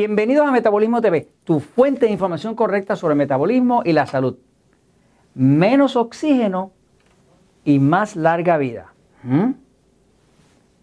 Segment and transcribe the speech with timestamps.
[0.00, 4.38] Bienvenidos a Metabolismo TV, tu fuente de información correcta sobre el metabolismo y la salud.
[5.34, 6.72] Menos oxígeno
[7.66, 8.94] y más larga vida.
[9.22, 9.50] ¿Mm?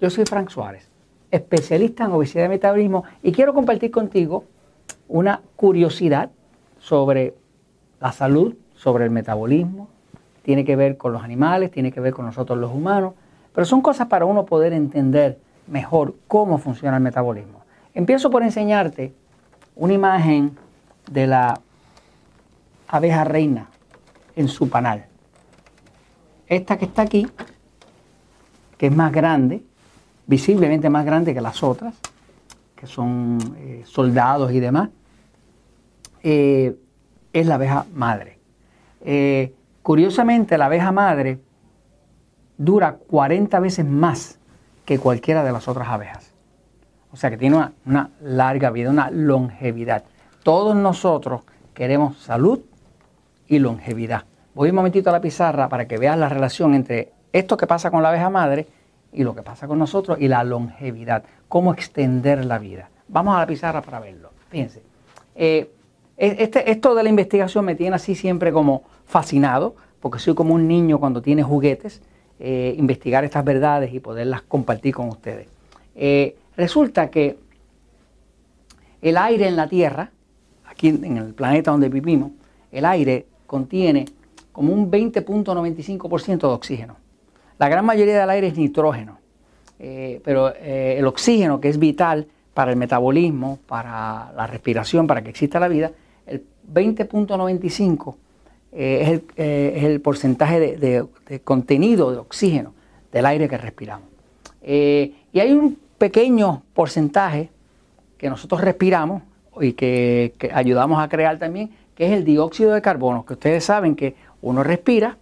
[0.00, 0.90] Yo soy Frank Suárez,
[1.30, 4.46] especialista en obesidad y metabolismo, y quiero compartir contigo
[5.06, 6.32] una curiosidad
[6.80, 7.36] sobre
[8.00, 9.90] la salud, sobre el metabolismo.
[10.42, 13.14] Tiene que ver con los animales, tiene que ver con nosotros los humanos,
[13.54, 17.63] pero son cosas para uno poder entender mejor cómo funciona el metabolismo.
[17.94, 19.14] Empiezo por enseñarte
[19.76, 20.58] una imagen
[21.10, 21.60] de la
[22.88, 23.68] abeja reina
[24.34, 25.06] en su panal.
[26.48, 27.26] Esta que está aquí,
[28.76, 29.62] que es más grande,
[30.26, 31.94] visiblemente más grande que las otras,
[32.74, 34.90] que son eh, soldados y demás,
[36.24, 36.76] eh,
[37.32, 38.38] es la abeja madre.
[39.02, 41.38] Eh, curiosamente, la abeja madre
[42.58, 44.40] dura 40 veces más
[44.84, 46.33] que cualquiera de las otras abejas.
[47.14, 50.02] O sea que tiene una, larga vida, una longevidad.
[50.42, 52.58] Todos nosotros queremos salud
[53.46, 54.24] y longevidad.
[54.52, 57.92] Voy un momentito a la pizarra para que veas la relación entre esto que pasa
[57.92, 58.66] con la abeja madre
[59.12, 61.22] y lo que pasa con nosotros y la longevidad.
[61.46, 62.90] Cómo extender la vida.
[63.06, 64.30] Vamos a la pizarra para verlo.
[64.48, 64.82] Fíjense.
[65.36, 65.70] Eh,
[66.16, 70.52] e, este, esto de la investigación me tiene así siempre como fascinado, porque soy como
[70.52, 72.02] un niño cuando tiene juguetes,
[72.40, 75.46] eh, investigar estas verdades y poderlas compartir con ustedes.
[75.94, 77.38] Eh, Resulta que
[79.02, 80.10] el aire en la Tierra,
[80.64, 82.32] aquí en el planeta donde vivimos,
[82.72, 84.06] el aire contiene
[84.52, 86.96] como un 20.95% de oxígeno.
[87.58, 89.18] La gran mayoría del aire es nitrógeno,
[89.78, 95.22] eh, pero eh, el oxígeno, que es vital para el metabolismo, para la respiración, para
[95.22, 95.90] que exista la vida,
[96.26, 98.14] el 20.95
[98.72, 102.72] eh, es, el, porcentaje de, de, contenido de oxígeno
[103.12, 104.08] del aire que respiramos.
[104.62, 107.50] y hay un pequeño porcentaje
[108.18, 109.22] que nosotros respiramos
[109.60, 113.94] y que, ayudamos a crear también, que es el dióxido de carbono, que ustedes saben
[113.94, 115.16] que uno respira,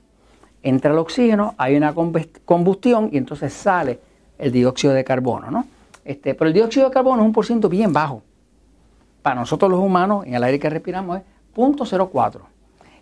[0.62, 1.94] entra el oxígeno, hay una
[2.44, 3.98] combustión y entonces sale
[4.38, 5.66] el dióxido de carbono, ¿no?
[6.04, 8.22] Este, pero el dióxido de carbono es un porcentaje bien bajo.
[9.22, 12.40] Para nosotros los humanos, en el aire que respiramos es 0.04.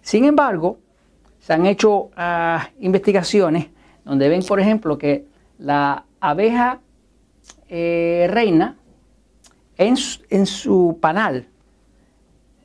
[0.03, 0.79] Sin embargo,
[1.41, 3.69] se han hecho ah, investigaciones
[4.05, 5.27] donde ven, por ejemplo, que
[5.59, 6.81] la abeja
[7.71, 8.77] eh, reina
[9.79, 11.47] en su, panal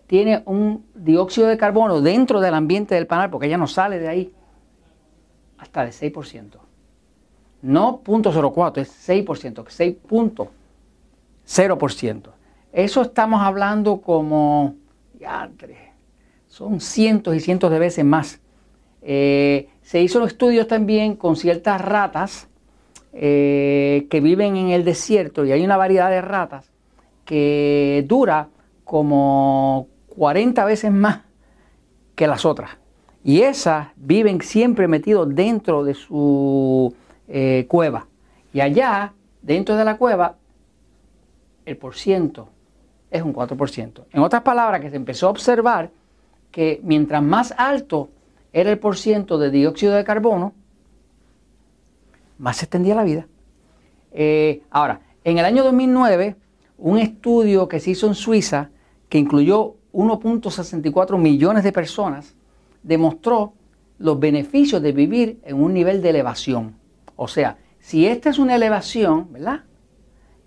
[0.07, 4.09] tiene un dióxido de carbono dentro del ambiente del panal, porque ella no sale de
[4.09, 4.33] ahí,
[5.57, 6.57] hasta de 6%.
[7.61, 12.29] No 0.04, es 6%, 6.0%.
[12.73, 14.75] Eso estamos hablando como,
[16.47, 18.41] son cientos y cientos de veces más.
[19.01, 22.49] Eh, se hizo estudios también con ciertas ratas
[23.17, 26.69] eh, que viven en el desierto y hay una variedad de ratas
[27.23, 28.49] que dura
[28.83, 29.87] como
[30.17, 31.21] 40 veces más
[32.13, 32.71] que las otras.
[33.23, 36.93] Y esas viven siempre metidos dentro de su
[37.29, 38.05] eh, cueva.
[38.51, 40.35] Y allá, dentro de la cueva,
[41.65, 42.49] el porciento
[43.09, 44.03] es un 4%.
[44.11, 45.89] En otras palabras, que se empezó a observar
[46.51, 48.09] que mientras más alto
[48.51, 50.53] era el porciento de dióxido de carbono,
[52.37, 53.27] más se extendía la vida.
[54.11, 56.35] Eh, ahora, en el año 2009,
[56.77, 58.69] un estudio que se hizo en Suiza,
[59.09, 62.35] que incluyó 1.64 millones de personas,
[62.83, 63.53] demostró
[63.97, 66.75] los beneficios de vivir en un nivel de elevación.
[67.15, 69.63] O sea, si esta es una elevación, ¿verdad?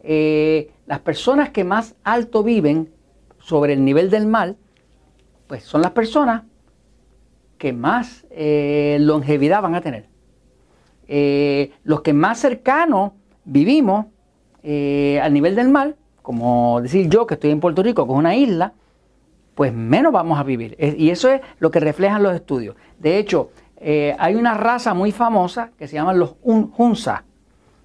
[0.03, 2.91] Eh, las personas que más alto viven
[3.39, 4.57] sobre el nivel del mar,
[5.47, 6.45] pues son las personas
[7.57, 10.09] que más eh, longevidad van a tener.
[11.09, 13.13] Eh, los que más cercanos
[13.45, 14.07] vivimos
[14.63, 18.19] eh, al nivel del mar, como decir yo que estoy en Puerto Rico, que es
[18.19, 18.75] una isla,
[19.55, 20.77] pues menos vamos a vivir.
[20.79, 22.77] Y eso es lo que reflejan los estudios.
[22.99, 27.25] De hecho, eh, hay una raza muy famosa que se llaman los Hunza,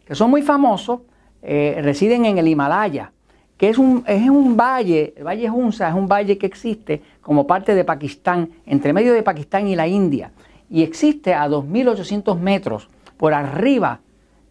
[0.05, 0.99] que son muy famosos,
[1.41, 3.11] residen en el Himalaya,
[3.57, 7.45] que es un, es un valle, el valle Hunza es un valle que existe como
[7.47, 10.31] parte de Pakistán, entre medio de Pakistán y la India,
[10.69, 12.87] y existe a 2.800 metros
[13.17, 14.01] por arriba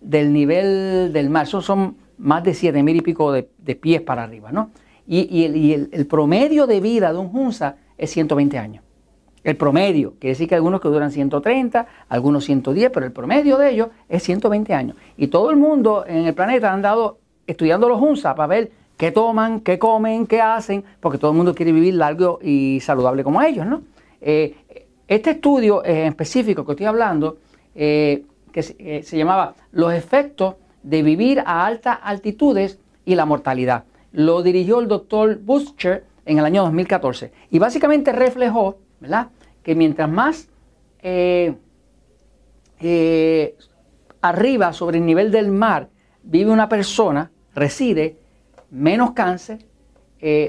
[0.00, 1.44] del nivel del mar.
[1.44, 3.44] Eso son más de 7 mil y pico de,
[3.74, 4.70] pies para arriba, ¿no?
[5.06, 8.84] Y, el, promedio de vida de un Hunza es 120 años.
[9.42, 13.70] El promedio, quiere decir que algunos que duran 130, algunos 110, pero el promedio de
[13.70, 14.96] ellos es 120 años.
[15.16, 19.10] Y todo el mundo en el planeta ha andado estudiando los Hunza para ver qué
[19.10, 23.42] toman, qué comen, qué hacen, porque todo el mundo quiere vivir largo y saludable como
[23.42, 23.82] ellos, ¿no?
[24.20, 24.54] Eh,
[25.08, 27.38] este estudio en específico que estoy hablando
[27.74, 33.84] eh, que eh, se, llamaba Los efectos de vivir a altas altitudes y la mortalidad.
[34.12, 39.28] lo dirigió el doctor Butcher en el año 2014 y básicamente reflejó, ¿verdad?
[39.62, 40.48] Que mientras más
[41.02, 41.54] eh,
[42.80, 43.56] eh,
[44.20, 45.88] arriba sobre el nivel del mar
[46.22, 48.16] vive una persona, reside,
[48.70, 49.58] menos cáncer,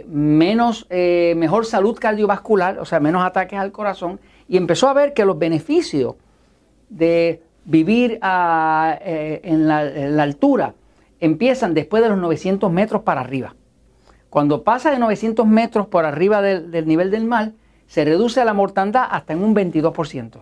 [0.08, 5.26] menos, mejor salud cardiovascular, o sea, menos ataques al corazón, y empezó a ver que
[5.26, 6.16] los beneficios
[6.90, 10.74] de vivir en, la, altura
[11.20, 13.56] empiezan después de los 900 metros para arriba.
[14.30, 17.52] Cuando pasa de 900 metros por arriba del, nivel del mar,
[17.88, 20.40] se reduce la mortandad hasta en un 22%.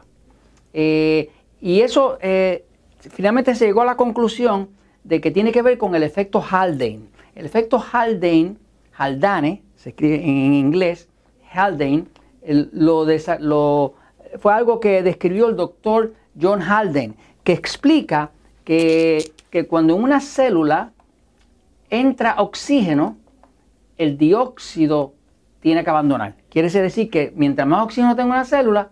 [0.74, 1.30] Eh,
[1.60, 2.66] y eso eh,
[2.98, 4.70] finalmente se llegó a la conclusión
[5.04, 7.02] de que tiene que ver con el efecto Haldane.
[7.36, 8.56] El efecto Haldane,
[8.96, 11.10] Haldane, se escribe en inglés,
[11.52, 12.06] Haldane,
[12.48, 13.06] lo,
[13.40, 13.94] lo,
[14.40, 17.14] fue algo que describió el doctor John Haldane,
[17.44, 18.32] que explica
[18.64, 20.92] que, que cuando en una célula
[21.90, 23.18] entra oxígeno,
[23.98, 25.14] el dióxido
[25.60, 26.36] tiene que abandonar.
[26.50, 28.90] Quiere decir que mientras más oxígeno tenga una célula,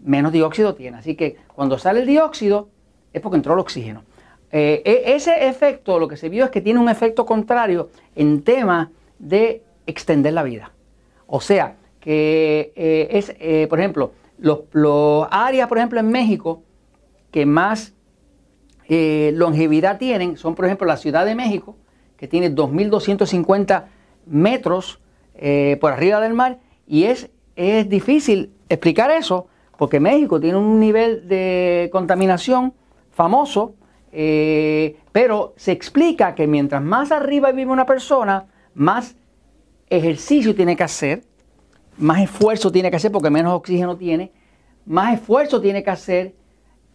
[0.00, 0.98] menos dióxido tiene.
[0.98, 2.68] Así que cuando sale el dióxido
[3.12, 4.04] es porque entró el oxígeno.
[4.52, 8.42] Eh, e, ese efecto, lo que se vio es que tiene un efecto contrario en
[8.42, 10.70] tema de extender la vida.
[11.26, 16.62] O sea, que eh, es, eh, por ejemplo, los, áreas, por ejemplo, en México
[17.36, 17.92] que más
[18.88, 21.76] longevidad tienen son, por ejemplo, la Ciudad de México,
[22.16, 23.84] que tiene 2.250
[24.24, 25.00] metros
[25.34, 30.80] eh, por arriba del mar y es, es difícil explicar eso porque México tiene un
[30.80, 32.72] nivel de contaminación
[33.10, 33.74] famoso,
[34.12, 39.14] eh, pero se explica que mientras más arriba vive una persona, más
[39.90, 41.22] ejercicio tiene que hacer,
[41.98, 44.32] más esfuerzo tiene que hacer porque menos oxígeno tiene,
[44.86, 46.34] más esfuerzo tiene que hacer,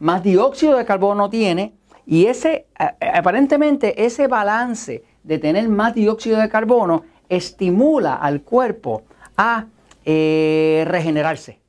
[0.02, 1.76] más dióxido de carbono tiene,
[2.08, 9.04] y ese aparentemente ese balance de tener más dióxido de carbono estimula al cuerpo
[9.38, 9.68] a
[10.04, 11.60] eh, regenerarse.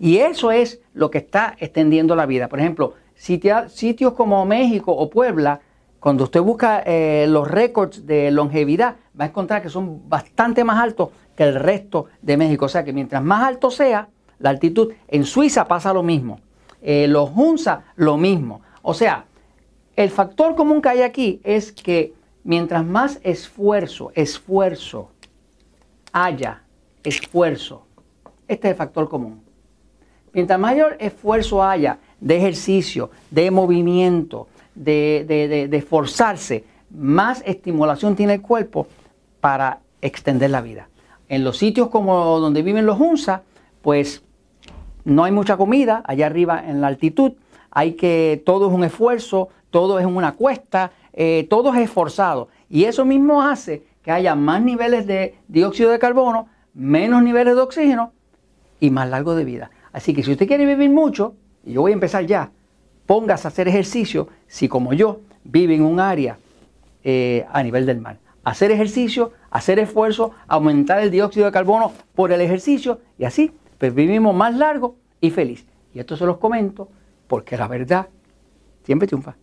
[0.00, 2.48] Y eso es lo que está extendiendo la vida.
[2.48, 5.60] Por ejemplo, sitios como México o Puebla,
[6.00, 10.82] cuando usted busca eh, los récords de longevidad, va a encontrar que son bastante más
[10.82, 12.64] altos que el resto de México.
[12.64, 14.08] O sea que mientras más alto sea
[14.40, 16.40] la altitud, en Suiza pasa lo mismo.
[16.82, 18.62] Eh, los Hunza, lo mismo.
[18.82, 19.24] O sea,
[19.96, 22.14] el factor común que hay aquí es que
[22.48, 25.10] Mientras más esfuerzo, esfuerzo
[26.12, 26.62] haya,
[27.04, 27.84] esfuerzo,
[28.46, 29.42] este es el factor común.
[30.32, 35.26] Mientras mayor esfuerzo haya de ejercicio, de movimiento, de,
[35.68, 38.86] de, esforzarse, más estimulación tiene el cuerpo
[39.42, 40.88] para extender la vida.
[41.28, 43.42] En los sitios como donde viven los unsa,
[43.82, 44.22] pues
[45.08, 47.32] no hay mucha comida allá arriba en la altitud,
[47.70, 52.48] hay que, todo es un esfuerzo, todo es una cuesta, eh, todo es esforzado.
[52.68, 57.60] Y eso mismo hace que haya más niveles de dióxido de carbono, menos niveles de
[57.60, 58.12] oxígeno
[58.80, 59.70] y más largo de vida.
[59.92, 61.34] Así que si usted quiere vivir mucho,
[61.64, 62.50] y yo voy a empezar ya,
[63.06, 66.38] póngase a hacer ejercicio si como yo vive en un área
[67.02, 68.18] eh, a nivel del mar.
[68.44, 73.94] Hacer ejercicio, hacer esfuerzo, aumentar el dióxido de carbono por el ejercicio y así pues
[73.94, 75.66] vivimos más largo y feliz.
[75.94, 76.88] Y esto se los comento
[77.26, 78.08] porque la verdad
[78.82, 79.36] siempre triunfa.